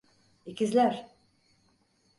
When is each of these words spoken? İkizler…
İkizler… 0.45 1.07